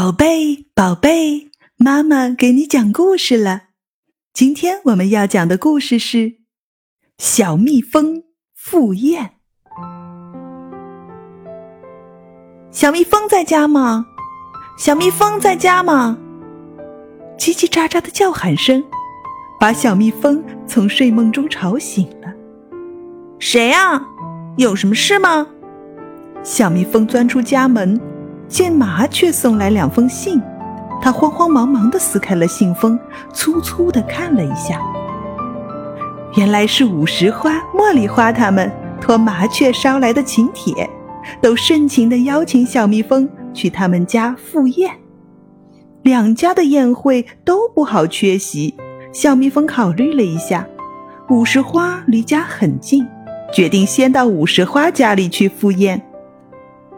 [0.00, 3.62] 宝贝，宝贝，妈妈给你讲故事了。
[4.32, 6.18] 今天我们要讲的故事是
[7.18, 8.22] 《小蜜蜂
[8.54, 9.32] 赴宴》。
[12.70, 14.06] 小蜜蜂在家吗？
[14.78, 16.16] 小蜜蜂在家吗？
[17.36, 18.80] 叽叽喳喳的叫喊声
[19.58, 22.32] 把小蜜蜂从睡梦中吵醒了。
[23.40, 24.00] 谁呀？
[24.58, 25.48] 有什么事吗？
[26.44, 28.00] 小蜜蜂钻出家门。
[28.48, 30.40] 见麻雀送来两封信，
[31.02, 32.98] 他慌慌忙忙地撕开了信封，
[33.32, 34.80] 粗粗地看了一下。
[36.36, 40.88] 原来是五十花、茉莉花他们托麻雀捎来的请帖，
[41.42, 44.90] 都盛情地邀请小蜜蜂去他们家赴宴。
[46.02, 48.74] 两家的宴会都不好缺席。
[49.12, 50.66] 小蜜蜂考虑了一下，
[51.28, 53.06] 五十花离家很近，
[53.52, 56.00] 决定先到五十花家里去赴宴。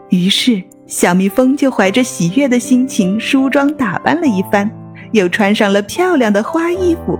[0.09, 0.63] 于是。
[0.91, 4.69] 小蜜蜂就怀着喜悦的心情梳妆打扮了一番，
[5.13, 7.17] 又穿上了漂亮的花衣服，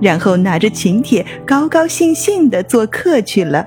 [0.00, 3.62] 然后拿着请帖，高高兴兴地做客去了。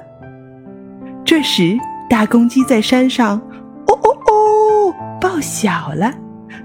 [1.24, 1.78] 这时，
[2.10, 3.40] 大公鸡在山上
[3.86, 6.12] “哦哦哦”报晓了，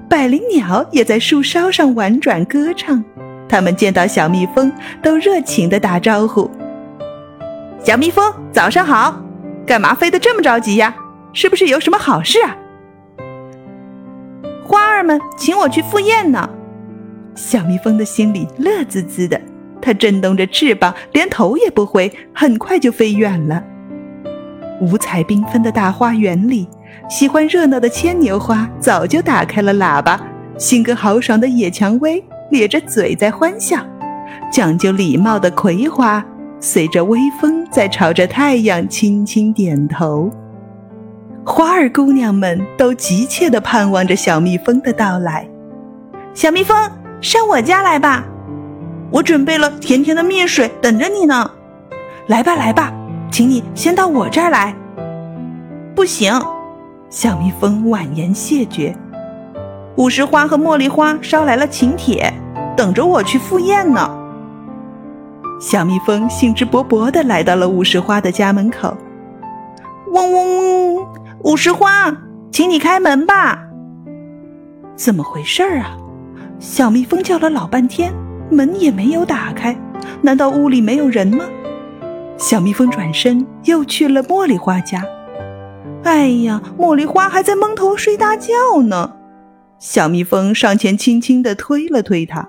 [0.08, 3.04] 百灵鸟也在树梢上婉转歌唱。
[3.50, 6.50] 它们见到小蜜蜂，都热情地打招呼
[7.84, 9.22] ：“小蜜蜂，早上好！
[9.66, 10.94] 干嘛飞得这么着急呀？
[11.34, 12.56] 是不是有什么好事啊？”
[15.02, 16.48] 们请我去赴宴呢，
[17.34, 19.40] 小蜜蜂的心里乐滋滋的。
[19.80, 23.62] 它震动着翅膀，连头也不回，很快就飞远了。
[24.80, 26.68] 五彩缤纷的大花园里，
[27.08, 30.20] 喜欢热闹的牵牛花早就打开了喇叭，
[30.58, 33.78] 性格豪爽的野蔷薇咧着嘴在欢笑，
[34.52, 36.24] 讲究礼貌的葵花
[36.60, 40.30] 随着微风在朝着太阳轻轻点头。
[41.50, 45.48] 花儿姑娘们都急切地盼望着小蜜蜂的到来。
[46.34, 46.76] 小蜜蜂，
[47.22, 48.22] 上我家来吧，
[49.10, 51.50] 我准备了甜甜的蜜水等着你呢。
[52.26, 52.92] 来吧，来吧，
[53.30, 54.76] 请你先到我这儿来。
[55.96, 56.38] 不行，
[57.08, 58.94] 小蜜蜂婉言谢绝。
[59.96, 62.30] 五十花和茉莉花捎来了请帖，
[62.76, 64.06] 等着我去赴宴呢。
[65.58, 68.94] 小蜜蜂兴致勃勃地来到了五十花的家门口。
[70.12, 71.08] 嗡嗡嗡。
[71.44, 72.16] 五十花，
[72.50, 73.64] 请你开门吧。
[74.96, 75.96] 怎么回事啊？
[76.58, 78.12] 小蜜蜂叫了老半天，
[78.50, 79.76] 门也没有打开。
[80.22, 81.44] 难道屋里没有人吗？
[82.36, 85.04] 小蜜蜂转身又去了茉莉花家。
[86.04, 88.52] 哎呀，茉莉花还在蒙头睡大觉
[88.82, 89.12] 呢。
[89.78, 92.48] 小蜜蜂上前轻轻地推了推它。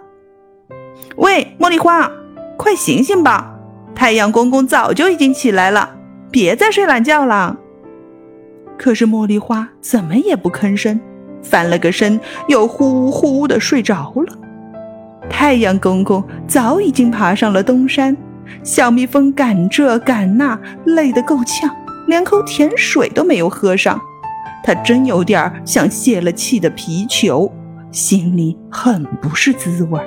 [1.18, 2.12] 喂，茉莉花，
[2.58, 3.56] 快醒醒吧！
[3.94, 5.98] 太阳公公早就已经起来了，
[6.32, 7.58] 别再睡懒觉了。
[8.78, 11.00] 可是茉莉花怎么也不吭声，
[11.44, 14.38] 翻了个身又呼呼的睡着了。
[15.30, 18.16] 太阳公公早已经爬上了东山，
[18.64, 21.70] 小蜜蜂赶这赶那，累得够呛，
[22.08, 24.00] 连口甜水都没有喝上。
[24.64, 27.52] 他真有点像泄了气的皮球，
[27.92, 30.00] 心里很不是滋味。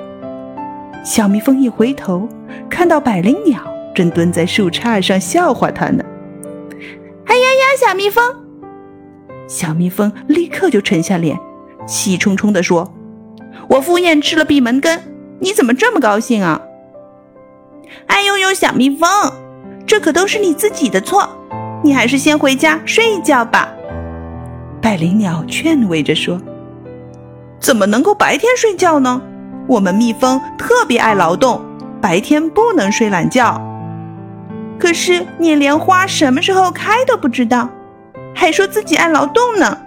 [1.03, 2.27] 小蜜蜂一回头，
[2.69, 3.61] 看到百灵鸟
[3.93, 6.03] 正蹲在树杈上笑话它呢。
[7.33, 8.23] 哎呀呀，小蜜蜂！
[9.47, 11.35] 小蜜蜂立刻就沉下脸，
[11.87, 12.93] 气冲冲地说
[13.69, 15.01] ：“我赴宴吃了闭门羹，
[15.39, 16.61] 你怎么这么高兴啊
[18.05, 19.09] ？”“哎呦呦，小蜜蜂，
[19.87, 21.27] 这可都是你自己的错，
[21.83, 23.67] 你还是先回家睡一觉吧。”
[24.79, 26.39] 百灵鸟劝慰着说
[27.59, 29.19] ：“怎么能够白天睡觉呢？
[29.67, 31.59] 我们蜜蜂特别爱劳动，
[31.99, 33.59] 白天不能睡懒觉。
[34.79, 37.69] 可是你连花什么时候开都不知道。”
[38.35, 39.77] 还说自己爱劳动呢，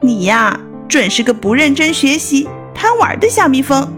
[0.00, 0.58] 你呀，
[0.88, 3.92] 准是个不认真学习、贪玩的小蜜蜂。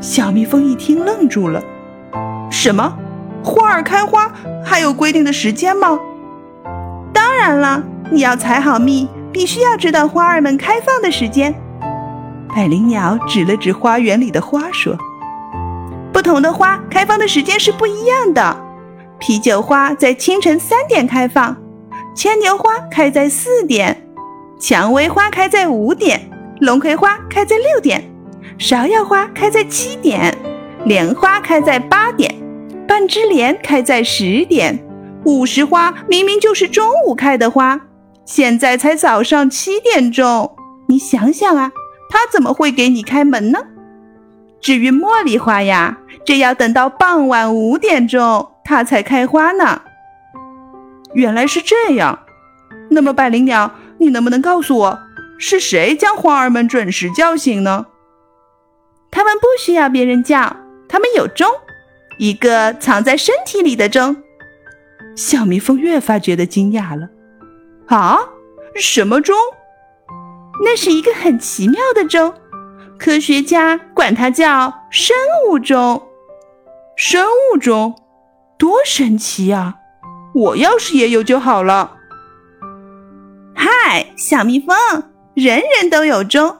[0.00, 1.62] 小蜜蜂一听愣住了，
[2.50, 2.96] 什么？
[3.42, 4.30] 花儿开花
[4.64, 5.98] 还有规定的时间吗？
[7.12, 11.54] 当然了，你要采好蜜，必须要知道花儿们开放的时间。
[12.54, 14.96] 百灵鸟指了指花园里的花说
[16.12, 18.63] ：“不同的花开放的时间是不一样的。
[19.26, 21.56] 啤酒花在清晨三点开放。”
[22.14, 24.06] 牵牛花开在四点，
[24.60, 26.30] 蔷薇花开在五点，
[26.60, 28.04] 龙葵花开在六点，
[28.58, 30.36] 芍药花开在七点，
[30.84, 32.32] 莲花开在八点，
[32.86, 34.78] 半枝莲开在十点。
[35.24, 37.80] 午时花明明就是中午开的花，
[38.26, 40.54] 现在才早上七点钟。
[40.86, 41.72] 你想想啊，
[42.10, 43.58] 它怎么会给你开门呢？
[44.60, 49.82] 至于茉莉花呀，这要等到傍晚五点钟，它才开花呢。
[51.12, 52.20] 原来是这样，
[52.90, 54.98] 那么百灵鸟，你能不能告诉我，
[55.38, 57.86] 是谁将花儿们准时叫醒呢？
[59.10, 60.56] 他们不需要别人叫，
[60.88, 61.48] 他们有钟，
[62.18, 64.16] 一个藏在身体里的钟。
[65.14, 67.08] 小蜜蜂越发觉得惊讶了。
[67.86, 68.18] 啊，
[68.74, 69.36] 什么钟？
[70.64, 72.34] 那是一个很奇妙的钟，
[72.98, 75.16] 科学家管它叫生
[75.48, 76.02] 物钟。
[76.96, 77.94] 生物钟，
[78.64, 79.74] 多神奇呀！
[80.34, 81.98] 我要是也有就好了。
[83.54, 84.74] 嗨，小蜜蜂，
[85.34, 86.56] 人人都有钟。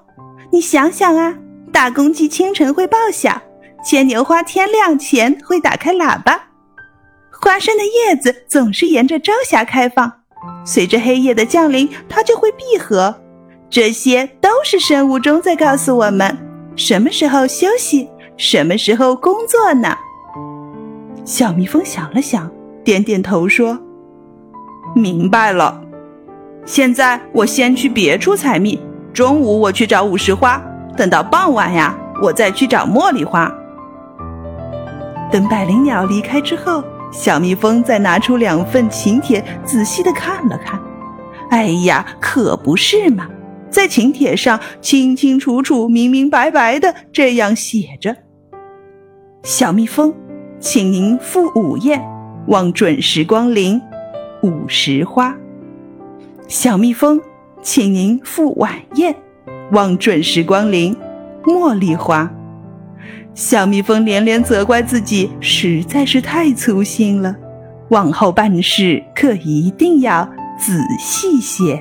[0.53, 1.35] 你想想啊，
[1.73, 3.41] 大公鸡清晨会报晓，
[3.83, 6.39] 牵牛花天亮前会打开喇叭，
[7.41, 10.12] 花生的叶子总是沿着朝霞开放，
[10.67, 13.19] 随着黑夜的降临，它就会闭合。
[13.71, 16.37] 这些都是生物钟在告诉我们
[16.77, 19.97] 什么时候休息，什么时候工作呢？
[21.25, 22.50] 小蜜蜂想了想，
[22.85, 23.79] 点点头说
[24.94, 25.82] ：“明白了。
[26.67, 28.79] 现在我先去别处采蜜，
[29.12, 30.62] 中午我去找五十花，
[30.97, 33.50] 等到傍晚呀，我再去找茉莉花。”
[35.32, 40.79] 等百灵鸟离开之后，小蜜蜂再拿出两份请帖，仔细的看了看。
[41.50, 43.27] 哎呀，可不是嘛！
[43.70, 48.15] 在请帖上清清楚楚、明明白白的这样写着
[49.43, 50.15] ：“小蜜蜂。”
[50.61, 52.03] 请您赴午宴，
[52.47, 53.81] 望准时光临。
[54.43, 55.35] 午时花，
[56.49, 57.21] 小蜜蜂，
[57.62, 59.15] 请您赴晚宴，
[59.73, 60.95] 望准时光临。
[61.45, 62.31] 茉莉花，
[63.35, 67.35] 小蜜蜂连连责怪自己实在是太粗心了，
[67.89, 70.29] 往后办事可一定要
[70.59, 71.79] 仔细些。